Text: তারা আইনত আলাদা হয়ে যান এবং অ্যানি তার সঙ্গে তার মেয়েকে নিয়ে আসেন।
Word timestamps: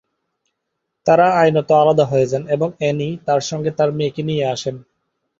তারা 1.05 1.27
আইনত 1.35 1.69
আলাদা 1.73 2.05
হয়ে 2.05 2.29
যান 2.31 2.43
এবং 2.55 2.69
অ্যানি 2.77 3.09
তার 3.27 3.41
সঙ্গে 3.49 3.71
তার 3.77 3.89
মেয়েকে 3.97 4.21
নিয়ে 4.29 4.45
আসেন। 4.47 4.75